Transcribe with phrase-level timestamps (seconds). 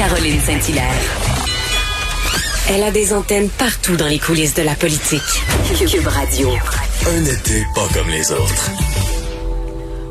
[0.00, 0.94] Caroline Saint-Hilaire.
[2.70, 5.20] Elle a des antennes partout dans les coulisses de la politique.
[5.76, 6.48] Cube Radio.
[7.06, 8.70] Un été pas comme les autres.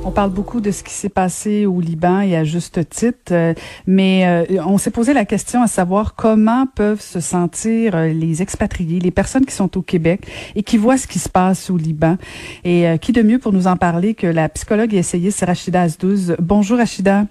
[0.05, 3.55] On parle beaucoup de ce qui s'est passé au Liban et à juste titre, euh,
[3.88, 8.44] mais euh, on s'est posé la question à savoir comment peuvent se sentir euh, les
[8.44, 10.21] expatriés, les personnes qui sont au Québec
[10.56, 12.18] et qui voient ce qui se passe au Liban.
[12.64, 16.36] Et qui de mieux pour nous en parler que la psychologue et essayiste Rachida Azdouz.
[16.38, 17.26] Bonjour Rachida.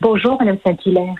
[0.00, 1.16] Bonjour Madame Saint-Hilaire.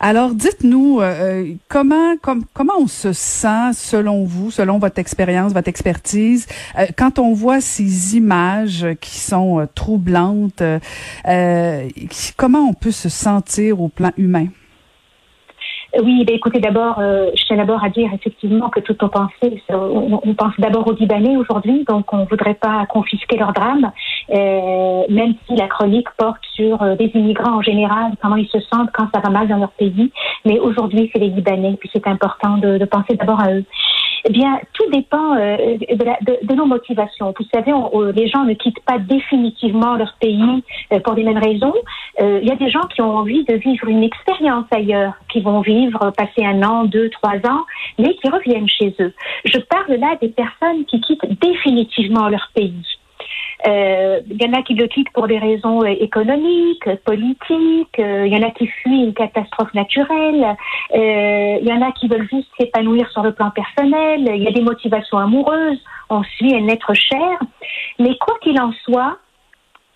[0.00, 2.14] Alors, dites-nous euh, comment
[2.52, 6.46] comment on se sent selon vous, selon votre expérience, votre expertise,
[6.78, 10.62] euh, quand on voit ces images qui sont euh, troublantes.
[12.36, 14.48] comment on peut se sentir au plan humain?
[16.02, 19.62] Oui, ben écoutez, d'abord, euh, je tiens d'abord à dire effectivement que toutes nos pensées,
[19.70, 23.92] on, on pense d'abord aux Libanais aujourd'hui, donc on ne voudrait pas confisquer leur drame,
[24.30, 28.60] euh, même si la chronique porte sur euh, des immigrants en général, comment ils se
[28.60, 30.10] sentent quand ça va mal dans leur pays.
[30.44, 33.64] Mais aujourd'hui, c'est les Libanais, puis c'est important de, de penser d'abord à eux.
[34.28, 37.32] Eh bien, tout dépend euh, de, nos motivations.
[37.38, 37.72] Vous savez,
[38.14, 41.74] les gens ne quittent pas définitivement leur pays euh, pour les mêmes raisons.
[42.20, 45.40] Euh, il y a des gens qui ont envie de vivre une expérience ailleurs, qui
[45.40, 47.64] vont vivre, passer un an, deux, trois ans,
[48.00, 49.14] mais qui reviennent chez eux.
[49.44, 52.82] Je parle là des personnes qui quittent définitivement leur pays.
[53.66, 57.98] Euh, il y en a qui le quittent pour des raisons euh, économiques, politiques.
[57.98, 60.56] Euh, il y en a qui fuient une catastrophe naturelle.
[60.92, 64.30] Il y en a qui veulent juste s'épanouir sur le plan personnel.
[64.34, 65.82] Il y a des motivations amoureuses.
[66.10, 67.38] On suit un être cher.
[67.98, 69.18] Mais quoi qu'il en soit,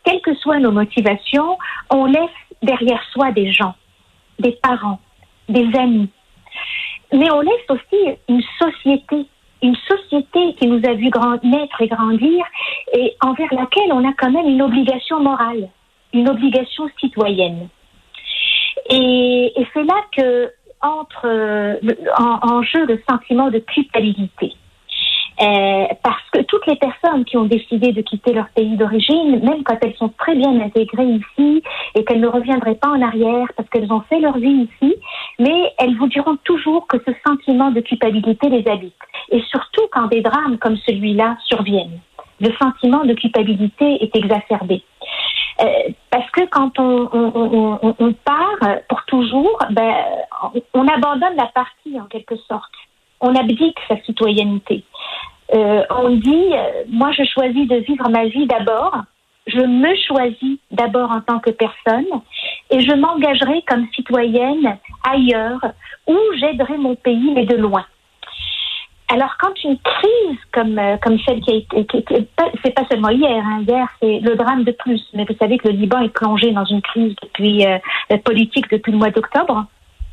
[0.05, 1.59] quelles que soient nos motivations,
[1.91, 2.31] on laisse
[2.63, 3.75] derrière soi des gens,
[4.39, 5.01] des parents,
[5.49, 6.09] des amis.
[7.13, 9.27] Mais on laisse aussi une société
[9.63, 11.11] une société qui nous a vu
[11.43, 12.45] naître et grandir
[12.93, 15.69] et envers laquelle on a quand même une obligation morale,
[16.13, 17.69] une obligation citoyenne.
[18.89, 21.77] Et, c'est là que entre euh,
[22.17, 24.55] en, jeu le sentiment de culpabilité.
[25.43, 29.63] Euh, parce que toutes les personnes qui ont décidé de quitter leur pays d'origine, même
[29.65, 31.63] quand elles sont très bien intégrées ici
[31.95, 34.97] et qu'elles ne reviendraient pas en arrière parce qu'elles ont fait leur vie ici,
[35.39, 38.93] mais elles vous diront toujours que ce sentiment de culpabilité les habite.
[39.31, 42.01] Et surtout quand des drames comme celui-là surviennent,
[42.41, 44.83] le sentiment de culpabilité est exacerbé.
[45.63, 45.65] Euh,
[46.11, 49.95] parce que quand on, part pour toujours, ben,
[50.75, 52.73] on abandonne la partie en quelque sorte.
[53.21, 54.85] On abdique sa citoyenneté.
[55.53, 58.97] Euh, on dit, euh, moi je choisis de vivre ma vie d'abord,
[59.47, 62.07] je me choisis d'abord en tant que personne
[62.71, 64.79] et je m'engagerai comme citoyenne
[65.09, 65.65] ailleurs
[66.07, 67.85] où j'aiderai mon pays, mais de loin.
[69.13, 72.05] Alors quand une crise comme euh, comme celle qui a été,
[72.63, 75.67] c'est pas seulement hier, hein, hier c'est le drame de plus, mais vous savez que
[75.67, 77.65] le Liban est plongé dans une crise depuis
[78.25, 79.67] politique depuis le mois d'octobre.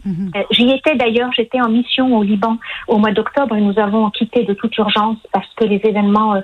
[0.07, 0.31] Mhm.
[0.35, 2.57] Euh, j'y étais d'ailleurs, j'étais en mission au Liban
[2.88, 6.41] au mois d'octobre et nous avons quitté de toute urgence parce que les événements euh,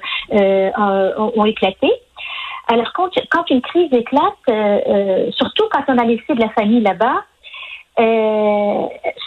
[0.78, 1.90] euh, ont éclaté.
[2.68, 7.24] Alors quand, quand une crise éclate, surtout quand on a laissé de la famille là-bas,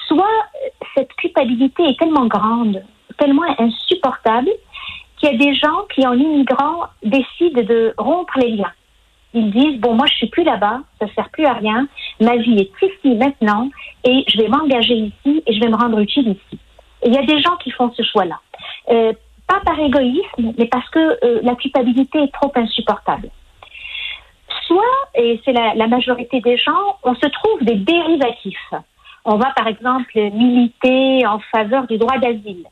[0.09, 0.37] soit
[0.95, 2.83] cette culpabilité est tellement grande,
[3.19, 4.51] tellement insupportable,
[5.19, 8.73] qu'il y a des gens qui, en immigrant, décident de rompre les liens
[9.35, 11.89] ils disent bon moi je suis plus là-bas, ça sert plus à rien,
[12.21, 13.71] ma vie est ici maintenant
[14.05, 16.59] et je vais m'engager ici et je vais me rendre utile ici.
[17.05, 18.41] il y a des gens qui font ce choix-là,
[18.91, 19.13] euh,
[19.47, 23.31] pas par égoïsme, mais parce que euh, la culpabilité est trop insupportable.
[24.67, 24.83] Soit,
[25.15, 28.75] et c'est la, la majorité des gens, on se trouve des dérivatifs.
[29.25, 32.65] On va par exemple militer en faveur du droit d'asile,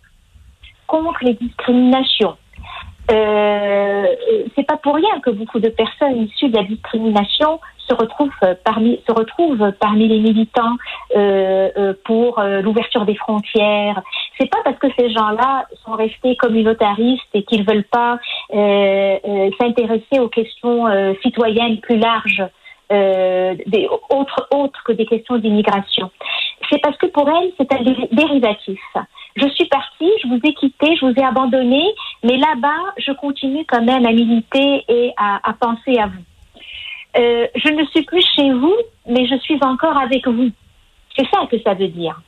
[0.87, 2.37] contre les discriminations,
[3.10, 4.06] euh,
[4.54, 8.31] c'est pas pour rien que beaucoup de personnes issues de la discrimination se retrouvent
[8.65, 10.76] parmi se retrouvent parmi les militants
[11.16, 14.03] euh, euh pour euh, l'ouverture des frontières.
[14.38, 18.19] C'est pas parce que ces gens-là sont restés communautaristes et qu'ils veulent pas
[18.54, 20.87] euh, s'intéresser aux questions
[21.22, 22.43] citoyennes plus larges,
[22.91, 26.11] des autres autres que des questions d'immigration.
[26.70, 27.82] C'est parce que pour elles c'est un
[28.12, 28.81] dérivatif
[29.37, 31.82] je suis partie, je vous ai quitté, je vous ai abandonné,
[32.22, 36.22] mais là-bas, je continue quand même à militer et à, penser à vous.
[37.16, 38.75] Euh, je ne suis plus chez vous,
[39.08, 40.50] mais je suis encore avec vous.
[41.16, 42.20] C'est ça que ça veut dire.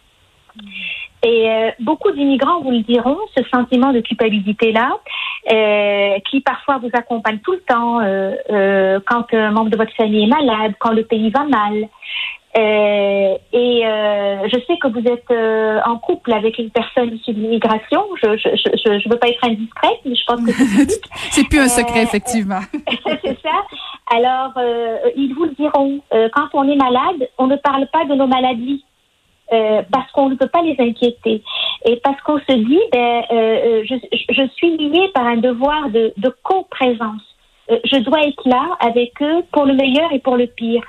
[1.23, 4.91] Et euh, beaucoup d'immigrants vous le diront, ce sentiment de culpabilité-là,
[5.53, 7.99] euh, qui parfois vous accompagne tout le temps,
[9.06, 11.88] quand un membre de votre famille est malade, quand le pays va mal,
[12.56, 17.35] euh, et euh, je sais que vous êtes euh, en couple avec une personne issue
[17.35, 18.03] de l'immigration.
[18.23, 21.58] Je ne je, je, veux pas être indiscrète, mais je pense que c'est C'est plus
[21.58, 22.61] un secret, effectivement.
[23.23, 23.50] c'est ça.
[24.14, 24.53] Alors,
[25.17, 26.00] ils vous le diront.
[26.32, 28.85] quand on est malade, on ne parle pas de nos maladies.
[29.52, 31.43] euh, parce qu'on ne peut pas les inquiéter
[31.85, 33.94] et parce qu'on se dit, ben, euh, je,
[34.31, 37.23] je, suis liée par un devoir de, de co-présence.
[37.69, 40.82] je dois être là avec eux pour le meilleur et pour le pire.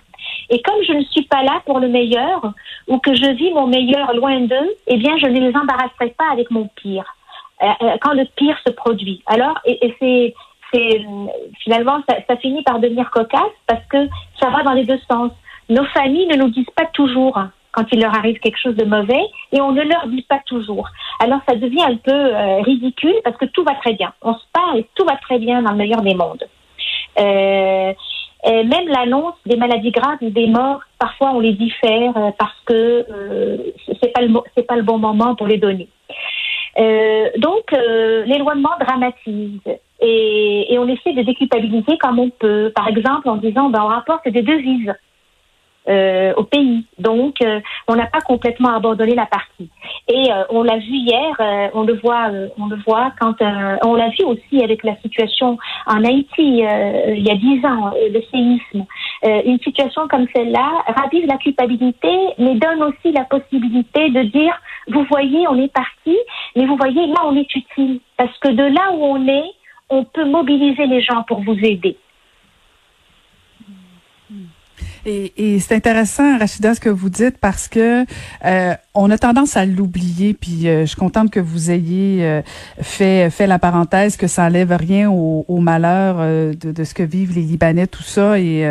[0.49, 2.53] Et comme je ne suis pas là pour le meilleur
[2.87, 6.31] ou que je vis mon meilleur loin d'eux, eh bien, je ne les embarrasserai pas
[6.31, 7.05] avec mon pire
[8.01, 9.23] quand le pire se produit.
[9.25, 10.33] Alors, et, c'est
[10.73, 11.01] c'est
[11.63, 14.07] finalement ça, finit par devenir cocasse parce que
[14.39, 15.31] ça va dans les deux sens.
[15.69, 17.39] Nos familles ne nous disent pas toujours
[17.71, 19.23] quand il leur arrive quelque chose de mauvais
[19.53, 20.89] et on ne leur dit pas toujours.
[21.19, 24.13] Alors ça devient un peu euh, ridicule parce que tout va très bien.
[24.21, 26.43] On se parle et tout va très bien dans le meilleur des mondes.
[27.19, 27.93] Euh,
[28.47, 33.05] même l'annonce des maladies graves ou des morts, parfois on les diffère euh, parce que
[33.09, 33.57] euh,
[34.01, 35.89] c'est pas le c'est pas le bon moment pour les donner.
[36.79, 39.59] Euh, donc l'éloignement dramatise
[39.99, 42.71] et, et, on essaie de déculpabiliser comme on peut.
[42.75, 44.93] Par exemple en disant ben on rapporte des devises
[45.89, 46.85] euh, au pays.
[46.99, 49.69] Donc, euh, on n'a pas complètement abandonné la partie.
[50.09, 53.35] Et euh, on l'a vu hier, on le voit, on le voit quand
[53.85, 58.21] on l'a vu aussi avec la situation en Haïti il y a dix ans, le
[58.31, 58.85] séisme.
[59.23, 65.05] une situation comme celle-là ravive la culpabilité, mais donne aussi la possibilité de dire, vous
[65.09, 66.17] voyez, on est parti,
[66.55, 67.99] mais vous voyez, là, on est utile.
[68.17, 69.51] Parce que de là où on est,
[69.89, 71.97] on peut mobiliser les gens pour vous aider.
[75.09, 78.05] Et, et c'est intéressant, Rachida, ce que vous dites parce que
[78.43, 80.33] euh, on a tendance à l'oublier.
[80.33, 82.41] Puis euh, je suis contente que vous ayez euh,
[82.81, 86.93] fait fait la parenthèse que ça enlève rien au, au malheur euh, de, de, ce
[86.93, 88.39] que vivent les Libanais, tout ça.
[88.39, 88.67] Et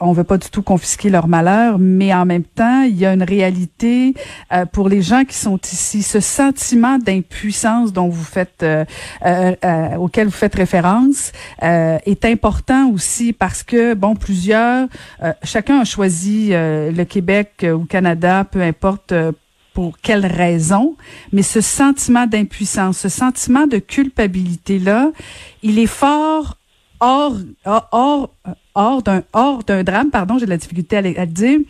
[0.00, 3.12] on veut pas du tout confisquer leur malheur, mais en même temps, il y a
[3.12, 4.14] une réalité
[4.72, 6.02] pour les gens qui sont ici.
[6.02, 8.64] Ce sentiment d'impuissance dont vous faites,
[9.98, 11.32] auquel vous faites référence,
[11.62, 14.88] est important aussi parce que bon, plusieurs
[15.56, 19.32] chacun a choisi euh, le Québec euh, ou Canada, peu importe euh,
[19.72, 20.96] pour quelle raison,
[21.32, 25.12] mais ce sentiment d'impuissance, ce sentiment de culpabilité-là,
[25.62, 26.58] il est fort
[27.00, 28.34] hors, hors,
[28.74, 31.60] hors d'un, hors d'un drame, pardon, j'ai de la difficulté à, le dire,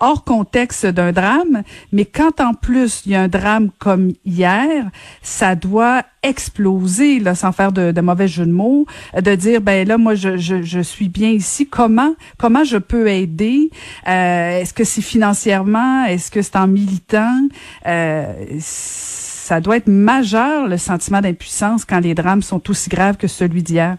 [0.00, 1.62] hors contexte d'un drame,
[1.92, 4.90] mais quand en plus il y a un drame comme hier,
[5.22, 8.86] ça doit exploser, là, sans faire de, mauvais jeu de mots,
[9.20, 11.66] de dire ben là moi je, je, je suis bien ici.
[11.66, 13.70] Comment comment je peux aider?
[14.08, 16.04] Euh, Est-ce que c'est financièrement?
[16.04, 17.48] Est-ce que c'est en militant?
[17.86, 23.28] Euh, Ça doit être majeur le sentiment d'impuissance quand les drames sont aussi graves que
[23.28, 23.96] celui d'hier.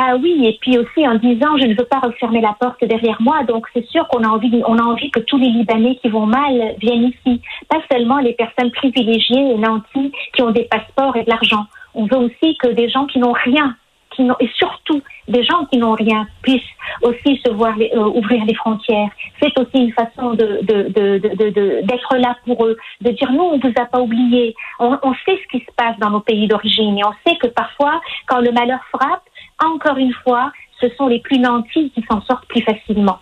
[0.00, 3.20] Ah oui, et puis aussi en disant je ne veux pas refermer la porte derrière
[3.20, 6.08] moi, donc c'est sûr qu'on a envie, on a envie que tous les Libanais qui
[6.08, 11.16] vont mal viennent ici, pas seulement les personnes privilégiées et nantis qui ont des passeports
[11.16, 11.64] et de l'argent.
[11.94, 13.74] On veut aussi que des gens qui n'ont rien,
[14.12, 16.62] qui n'ont, et surtout des gens qui n'ont rien puissent
[17.02, 19.10] aussi se voir euh, ouvrir les frontières.
[19.42, 20.60] C'est aussi une façon de,
[21.82, 25.58] d'être là pour eux, de dire nous on vous a pas oublié, on sait ce
[25.58, 28.78] qui se passe dans nos pays d'origine et on sait que parfois quand le malheur
[28.92, 29.24] frappe
[29.60, 33.18] encore une fois, ce sont les plus nantis qui s'en sortent plus facilement.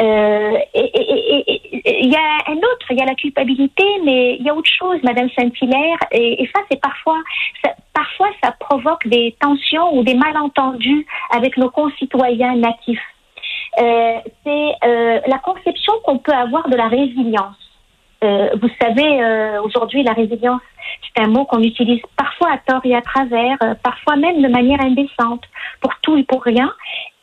[0.00, 4.50] Euh, et il y a un autre, il y a la culpabilité, mais il y
[4.50, 7.18] a autre chose, Madame Saint-Hilaire, et, ça, c'est parfois,
[7.64, 13.00] ça, parfois, ça provoque des tensions ou des malentendus avec nos concitoyens natifs.
[13.78, 17.59] Euh, c'est euh, la conception qu'on peut avoir de la résilience.
[18.22, 20.60] Euh, vous savez, euh, aujourd'hui, la résilience,
[21.02, 24.48] c'est un mot qu'on utilise parfois à tort et à travers, euh, parfois même de
[24.48, 25.42] manière indécente,
[25.80, 26.70] pour tout et pour rien.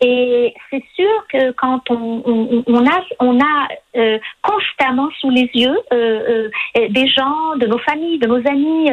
[0.01, 5.49] Et c'est sûr que quand on, on, on a, on a euh, constamment sous les
[5.53, 8.91] yeux euh, euh, des gens, de nos familles, de nos amis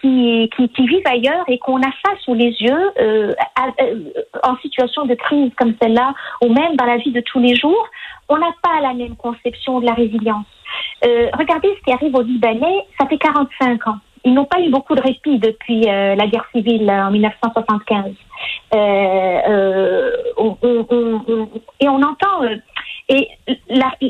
[0.00, 2.90] qui, qui, qui, vivent ailleurs et qu'on a ça sous les yeux
[4.44, 7.88] en situation de crise comme celle-là, ou même dans la vie de tous les jours,
[8.28, 10.46] on n'a pas la même conception de la résilience.
[11.02, 13.98] Regardez ce qui arrive aux Libanais, ça fait 45 ans.
[14.24, 18.14] Ils n'ont pas eu beaucoup de répit depuis la guerre civile en 1975.
[18.74, 19.40] Euh,
[20.38, 21.46] euh,
[21.80, 22.56] et on entend euh,
[23.08, 23.28] et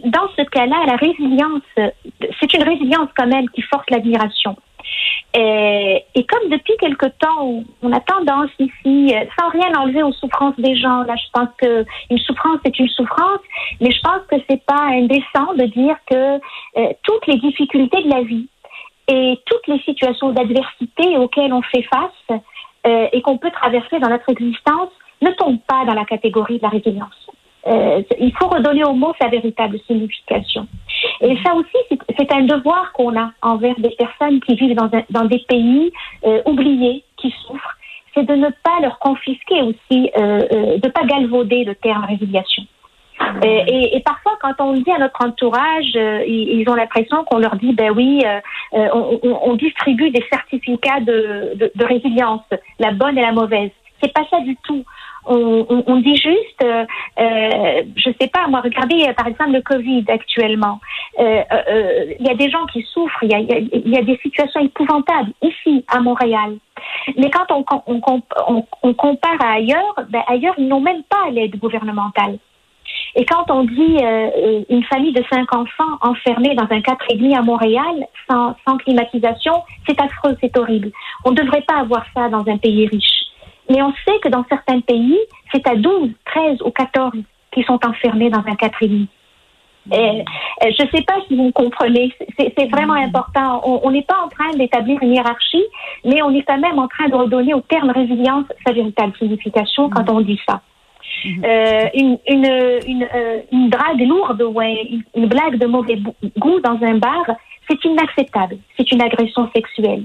[0.04, 4.57] dans ce cas-là, la résilience, c'est une résilience quand même qui force l'admiration.
[5.34, 10.56] Et, et, comme depuis quelque temps, on a tendance ici, sans rien enlever aux souffrances
[10.58, 13.40] des gens, là, je pense que une souffrance est une souffrance,
[13.80, 16.38] mais je pense que c'est pas indécent de dire que
[17.02, 18.48] toutes les difficultés de la vie
[19.08, 22.40] et toutes les situations d'adversité auxquelles on fait face
[22.86, 26.62] euh, et qu'on peut traverser dans notre existence ne tombe pas dans la catégorie de
[26.62, 27.21] la résilience.
[27.66, 30.66] Euh, il faut redonner au mot sa véritable signification.
[31.21, 34.76] Et ça aussi, c'est un devoir qu'on a envers des personnes qui vivent
[35.11, 35.92] dans, des pays
[36.25, 37.76] euh, oubliés, qui souffrent,
[38.14, 42.64] c'est de ne pas leur confisquer aussi, euh, de ne pas galvauder le terme résiliation.
[43.45, 45.95] et, parfois, quand on le dit à notre entourage,
[46.26, 48.23] ils, ont l'impression qu'on leur dit, ben oui,
[48.73, 52.42] on, distribue des certificats de, de résilience,
[52.81, 53.71] la bonne et la mauvaise.
[54.02, 54.85] C'est pas ça du tout
[55.26, 56.84] on, dit juste, euh,
[57.18, 60.80] euh, je sais pas, moi, regardez euh, par exemple le Covid actuellement.
[61.18, 65.32] Euh, euh, il y a des gens qui souffrent, il y a, des situations épouvantables
[65.42, 66.56] ici à Montréal.
[67.16, 71.58] Mais quand on, on, on compare à ailleurs, ben ailleurs ils n'ont même pas l'aide
[71.58, 72.38] gouvernementale.
[73.14, 73.98] Et quand on dit
[74.70, 78.76] une famille de cinq enfants enfermés dans un quatre et demi à Montréal, sans, sans
[78.78, 80.90] climatisation, c'est affreux, c'est horrible.
[81.24, 83.31] On ne devrait pas avoir ça dans un pays riche.
[83.72, 85.18] Mais on sait que dans certains pays,
[85.52, 87.12] c'est à 12, 13 ou 14
[87.52, 89.06] qui sont enfermés dans un quatrième.
[89.90, 93.08] Et, euh, je ne sais pas si vous comprenez, c'est vraiment mm.
[93.08, 93.62] important.
[93.64, 95.64] On n'est pas en train d'établir une hiérarchie,
[96.04, 99.90] mais on est quand même en train de redonner au terme résilience sa véritable signification
[99.90, 100.14] quand mm.
[100.14, 100.60] on dit ça.
[101.44, 102.46] Euh, une, une,
[102.86, 105.96] une, euh, une, drague lourde ou une, une, blague de mauvais
[106.38, 107.24] goût dans un bar,
[107.68, 108.56] c'est inacceptable.
[108.76, 110.04] C'est une agression sexuelle.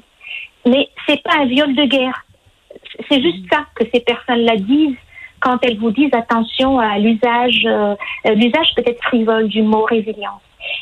[0.65, 2.23] Mais c'est pas un viol de guerre.
[3.09, 4.97] C'est juste ça que ces personnes-là disent
[5.39, 10.41] quand elles vous disent attention à l'usage, euh, l'usage peut-être frivole du mot résilience.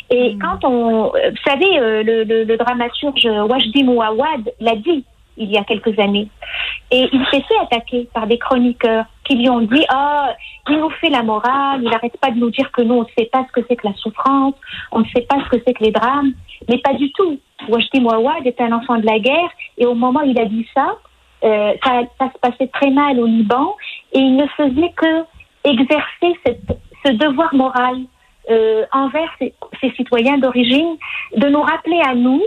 [0.09, 0.39] Et mm.
[0.39, 5.03] quand on, vous savez, euh, le, le, le, dramaturge Wajdi Mouawad l'a dit
[5.37, 6.29] il y a quelques années,
[6.91, 10.33] et il s'est fait attaquer par des chroniqueurs qui lui ont dit ah
[10.69, 13.07] il nous fait la morale, il n'arrête pas de nous dire que nous on ne
[13.17, 14.53] sait pas ce que c'est que la souffrance,
[14.93, 16.31] on ne sait pas ce que c'est que les drames,
[16.69, 17.37] mais pas du tout.
[17.67, 20.67] Wajdi Mouawad est un enfant de la guerre, et au moment où il a dit
[20.73, 20.97] ça,
[21.43, 23.75] euh, ça, se passait très mal au Liban
[24.13, 25.23] et il ne faisait que
[25.63, 26.39] exercer
[27.05, 27.97] ce devoir moral
[28.49, 29.53] euh, envers ses,
[29.95, 30.97] citoyens d'origine,
[31.35, 32.41] de nous rappeler à nous,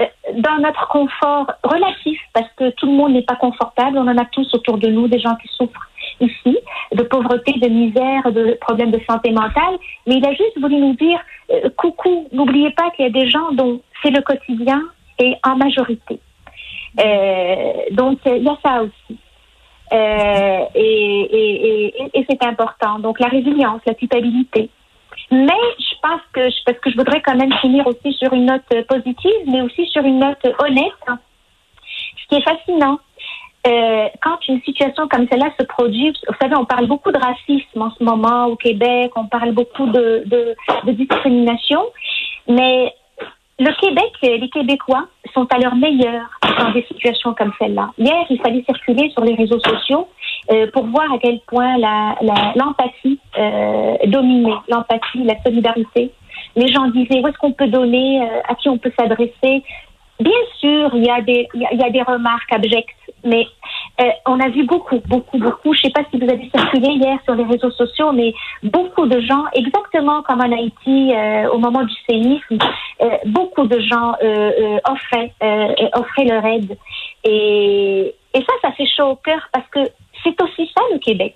[0.00, 0.04] euh,
[0.34, 4.24] dans notre confort relatif, parce que tout le monde n'est pas confortable, on en a
[4.26, 5.88] tous autour de nous des gens qui souffrent
[6.20, 6.58] ici,
[6.92, 10.94] de pauvreté, de misère, de problèmes de santé mentale, mais il a juste voulu nous
[10.94, 11.20] dire,
[11.76, 14.82] coucou, n'oubliez pas qu'il y a des gens dont c'est le quotidien
[15.18, 16.20] et en majorité.
[16.98, 19.18] Euh, donc, il y a ça aussi.
[19.92, 22.98] Euh, et, et, et, et c'est important.
[22.98, 24.70] Donc, la résilience, la culpabilité.
[25.30, 28.62] Mais je pense que, parce que je voudrais quand même finir aussi sur une note
[28.88, 30.92] positive, mais aussi sur une note honnête.
[31.06, 32.98] Ce qui est fascinant,
[33.66, 37.82] euh, quand une situation comme celle-là se produit, vous savez, on parle beaucoup de racisme
[37.82, 40.56] en ce moment au Québec, on parle beaucoup de, de,
[40.86, 41.82] de discrimination,
[42.48, 42.94] mais
[43.60, 46.22] le Québec, les Québécois sont à leur meilleur
[46.58, 47.90] dans des situations comme celle-là.
[47.98, 50.08] Hier, il fallait circuler sur les réseaux sociaux
[50.50, 56.10] euh, pour voir à quel point l'empathie la, euh, dominait, l'empathie, la solidarité.
[56.56, 59.62] Les gens disaient où est-ce qu'on peut donner, euh, à qui on peut s'adresser?
[60.18, 63.46] Bien sûr, il y a des, il y a des remarques abjectes, mais
[64.00, 65.74] euh, on a vu beaucoup, beaucoup, beaucoup.
[65.74, 69.06] Je ne sais pas si vous avez circulé hier sur les réseaux sociaux, mais beaucoup
[69.06, 72.58] de gens, exactement comme en Haïti euh, au moment du séisme,
[73.02, 74.14] euh, beaucoup de gens
[74.88, 75.32] offraient,
[75.94, 76.76] offraient leur aide.
[77.24, 79.80] Et, ça, ça fait chaud au cœur parce que
[80.22, 81.34] c'est aussi ça le Québec.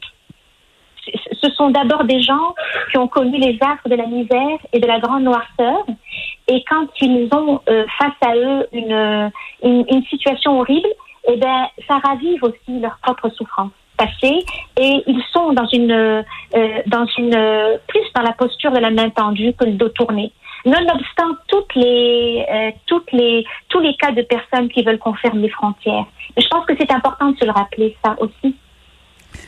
[1.43, 2.55] Ce sont d'abord des gens
[2.91, 5.85] qui ont connu les affres de la misère et de la grande noirceur.
[6.49, 7.61] Et quand ils ont
[7.99, 10.89] face à eux une situation horrible,
[11.27, 14.45] eh ben, ça ravive aussi leur propre souffrance passée
[14.77, 16.23] et ils sont dans une, euh,
[16.87, 20.33] dans une, plus dans la posture de la main tendue que le dos tourné.
[20.65, 25.41] Nonobstant toutes les, euh, toutes les, tous les cas de personnes qui veulent qu'on ferme
[25.41, 26.07] les frontières.
[26.37, 28.57] je pense que c'est important de se le rappeler, ça aussi.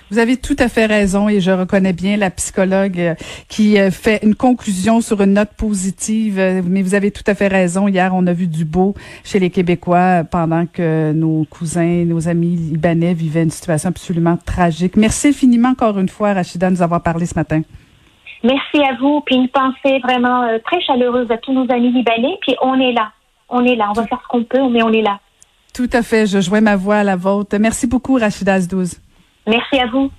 [0.09, 3.15] Vous avez tout à fait raison et je reconnais bien la psychologue euh,
[3.49, 7.35] qui euh, fait une conclusion sur une note positive, euh, mais vous avez tout à
[7.35, 7.89] fait raison.
[7.89, 8.95] Hier, on a vu du beau
[9.25, 14.97] chez les Québécois pendant que nos cousins, nos amis libanais vivaient une situation absolument tragique.
[14.97, 17.63] Merci infiniment encore une fois, Rachida, de nous avoir parlé ce matin.
[18.45, 22.55] Merci à vous, puis une pensée vraiment très chaleureuse à tous nos amis libanais, puis
[22.63, 23.11] on est là.
[23.49, 25.19] On est là, on va faire ce qu'on peut, mais on est là.
[25.75, 27.57] Tout à fait, je joins ma voix à la vôtre.
[27.59, 29.01] Merci beaucoup, Rachida Azdouz.
[29.47, 30.11] Merci à vous.